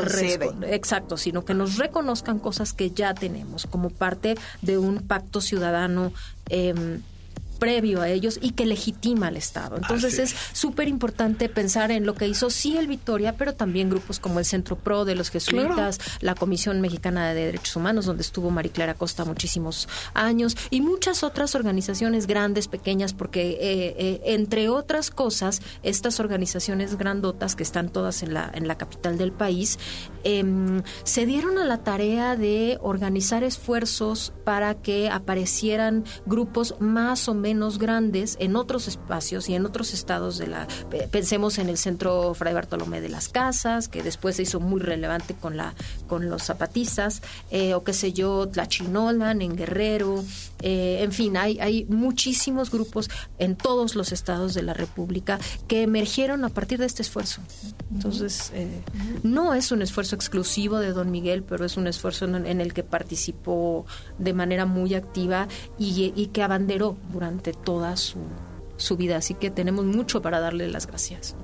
exacto 0.67 1.17
sino 1.17 1.45
que 1.45 1.53
nos 1.53 1.77
reconozcan 1.77 2.39
cosas 2.39 2.73
que 2.73 2.91
ya 2.91 3.13
tenemos 3.13 3.67
como 3.67 3.89
parte 3.89 4.35
de 4.61 4.77
un 4.77 5.07
pacto 5.07 5.41
ciudadano 5.41 6.11
eh, 6.49 6.99
previo 7.61 8.01
a 8.01 8.09
ellos 8.09 8.39
y 8.41 8.53
que 8.53 8.65
legitima 8.65 9.27
al 9.27 9.37
Estado. 9.37 9.77
Entonces 9.77 10.17
es 10.17 10.35
súper 10.51 10.87
importante 10.87 11.47
pensar 11.47 11.91
en 11.91 12.07
lo 12.07 12.15
que 12.15 12.27
hizo 12.27 12.49
sí 12.49 12.75
el 12.75 12.87
Victoria, 12.87 13.37
pero 13.37 13.53
también 13.53 13.91
grupos 13.91 14.19
como 14.19 14.39
el 14.39 14.45
Centro 14.45 14.75
PRO 14.77 15.05
de 15.05 15.13
los 15.13 15.29
Jesuitas, 15.29 15.99
la 16.21 16.33
Comisión 16.33 16.81
Mexicana 16.81 17.29
de 17.29 17.45
Derechos 17.45 17.75
Humanos, 17.75 18.07
donde 18.07 18.23
estuvo 18.23 18.49
Mariclara 18.49 18.95
Costa 18.95 19.25
muchísimos 19.25 19.87
años, 20.15 20.57
y 20.71 20.81
muchas 20.81 21.21
otras 21.21 21.53
organizaciones 21.53 22.25
grandes, 22.25 22.67
pequeñas, 22.67 23.13
porque 23.13 23.51
eh, 23.51 23.95
eh, 23.95 24.21
entre 24.25 24.67
otras 24.69 25.11
cosas, 25.11 25.61
estas 25.83 26.19
organizaciones 26.19 26.97
grandotas 26.97 27.55
que 27.55 27.61
están 27.61 27.89
todas 27.89 28.23
en 28.23 28.33
la, 28.33 28.49
en 28.55 28.67
la 28.67 28.75
capital 28.79 29.19
del 29.19 29.33
país, 29.33 29.77
em, 30.23 30.81
se 31.03 31.27
dieron 31.27 31.59
a 31.59 31.65
la 31.65 31.77
tarea 31.83 32.35
de 32.35 32.79
organizar 32.81 33.43
esfuerzos 33.43 34.33
para 34.43 34.73
que 34.73 35.11
aparecieran 35.11 36.05
grupos 36.25 36.73
más 36.79 37.29
o 37.29 37.35
menos 37.35 37.50
menos 37.51 37.79
grandes 37.79 38.37
en 38.39 38.55
otros 38.55 38.87
espacios 38.87 39.49
y 39.49 39.55
en 39.55 39.65
otros 39.65 39.93
estados 39.93 40.37
de 40.37 40.47
la 40.47 40.67
pensemos 41.11 41.57
en 41.57 41.67
el 41.67 41.77
centro 41.77 42.33
Fray 42.33 42.53
Bartolomé 42.53 43.01
de 43.01 43.09
las 43.09 43.27
Casas 43.27 43.89
que 43.89 44.01
después 44.03 44.37
se 44.37 44.43
hizo 44.43 44.61
muy 44.61 44.79
relevante 44.79 45.35
con 45.35 45.57
la 45.57 45.75
con 46.07 46.29
los 46.29 46.43
zapatistas 46.43 47.21
eh, 47.49 47.73
o 47.73 47.83
qué 47.83 47.91
sé 47.91 48.13
yo 48.13 48.47
Tlachinolan 48.47 49.41
en 49.41 49.57
Guerrero 49.57 50.23
eh, 50.61 50.99
en 51.01 51.11
fin 51.11 51.35
hay 51.35 51.59
hay 51.59 51.83
muchísimos 51.89 52.71
grupos 52.71 53.09
en 53.37 53.57
todos 53.57 53.95
los 53.95 54.13
estados 54.13 54.53
de 54.53 54.61
la 54.61 54.73
República 54.73 55.37
que 55.67 55.81
emergieron 55.81 56.45
a 56.45 56.49
partir 56.49 56.79
de 56.79 56.85
este 56.85 57.01
esfuerzo. 57.01 57.41
Entonces 57.93 58.51
eh, 58.55 58.81
no 59.23 59.53
es 59.53 59.73
un 59.73 59.81
esfuerzo 59.81 60.15
exclusivo 60.15 60.79
de 60.79 60.93
Don 60.93 61.11
Miguel 61.11 61.43
pero 61.43 61.65
es 61.65 61.75
un 61.75 61.87
esfuerzo 61.87 62.23
en, 62.25 62.61
el 62.61 62.73
que 62.73 62.83
participó 62.83 63.85
de 64.19 64.33
manera 64.33 64.65
muy 64.65 64.93
activa 64.93 65.49
y, 65.77 66.13
y 66.15 66.27
que 66.27 66.43
abanderó 66.43 66.95
durante 67.11 67.40
toda 67.41 67.97
su, 67.97 68.19
su 68.77 68.95
vida. 68.95 69.17
Así 69.17 69.33
que 69.33 69.49
tenemos 69.49 69.85
mucho 69.85 70.21
para 70.21 70.39
darle 70.39 70.67
las 70.67 70.87
gracias. 70.87 71.35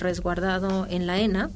resguardado 0.00 0.86
en 0.88 1.06
la 1.06 1.20
ENA 1.20 1.50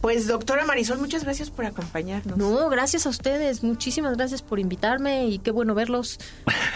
Pues 0.00 0.26
doctora 0.26 0.64
Marisol, 0.64 0.98
muchas 0.98 1.24
gracias 1.24 1.50
por 1.50 1.64
acompañarnos. 1.64 2.36
No, 2.36 2.68
gracias 2.68 3.06
a 3.06 3.08
ustedes. 3.08 3.62
Muchísimas 3.62 4.16
gracias 4.16 4.42
por 4.42 4.58
invitarme 4.58 5.28
y 5.28 5.38
qué 5.38 5.50
bueno 5.50 5.74
verlos. 5.74 6.18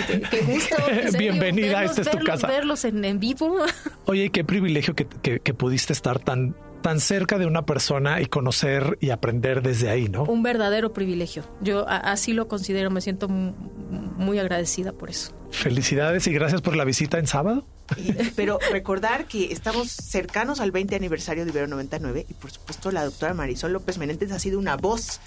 Qué, 0.06 0.40
gusto. 0.46 1.18
Bienvenida, 1.18 1.84
esta 1.84 2.02
es 2.02 2.10
tu 2.10 2.18
casa. 2.20 2.46
Verlos 2.46 2.84
en, 2.84 3.20
vivo. 3.20 3.58
Oye, 4.06 4.30
qué 4.30 4.44
privilegio 4.44 4.94
que, 4.94 5.06
que, 5.06 5.54
pudiste 5.54 5.92
estar 5.92 6.18
tan 6.18 6.54
tan 6.82 7.00
cerca 7.00 7.38
de 7.38 7.46
una 7.46 7.66
persona 7.66 8.20
y 8.20 8.26
conocer 8.26 8.98
y 9.00 9.10
aprender 9.10 9.62
desde 9.62 9.90
ahí, 9.90 10.08
¿no? 10.08 10.22
Un 10.22 10.42
verdadero 10.42 10.92
privilegio. 10.92 11.42
Yo 11.60 11.86
así 11.88 12.32
lo 12.32 12.46
considero, 12.46 12.90
me 12.90 13.00
siento 13.00 13.28
muy 13.28 14.38
agradecida 14.38 14.92
por 14.92 15.10
eso. 15.10 15.32
Felicidades 15.50 16.26
y 16.26 16.32
gracias 16.32 16.62
por 16.62 16.76
la 16.76 16.84
visita 16.84 17.18
en 17.18 17.26
sábado. 17.26 17.66
pero 18.36 18.58
recordar 18.70 19.26
que 19.26 19.52
estamos 19.52 19.90
cercanos 19.90 20.60
al 20.60 20.70
20 20.70 20.96
aniversario 20.96 21.44
de 21.44 21.50
Ibero 21.50 21.66
99 21.66 22.26
y 22.28 22.34
por 22.34 22.50
supuesto 22.50 22.90
la 22.90 23.04
doctora 23.04 23.34
Marisol 23.34 23.72
López 23.72 23.98
Menéndez 23.98 24.32
ha 24.32 24.38
sido 24.38 24.58
una 24.58 24.76
voz 24.76 25.20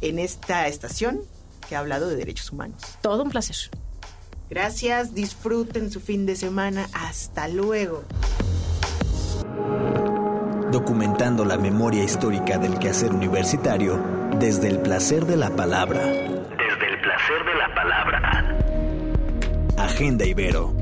en 0.00 0.18
esta 0.18 0.66
estación 0.66 1.20
que 1.68 1.76
ha 1.76 1.78
hablado 1.78 2.08
de 2.08 2.16
derechos 2.16 2.50
humanos. 2.52 2.82
Todo 3.00 3.22
un 3.22 3.30
placer. 3.30 3.56
Gracias, 4.50 5.14
disfruten 5.14 5.90
su 5.90 6.00
fin 6.00 6.26
de 6.26 6.36
semana. 6.36 6.88
Hasta 6.92 7.48
luego. 7.48 8.04
Documentando 10.70 11.44
la 11.44 11.56
memoria 11.56 12.02
histórica 12.02 12.58
del 12.58 12.78
quehacer 12.78 13.12
universitario 13.12 14.02
desde 14.38 14.68
el 14.68 14.80
placer 14.80 15.26
de 15.26 15.36
la 15.36 15.54
palabra. 15.56 16.02
Desde 16.02 16.88
el 16.88 17.00
placer 17.00 17.44
de 17.46 17.54
la 17.54 17.74
palabra. 17.74 18.58
Agenda 19.78 20.26
Ibero 20.26 20.81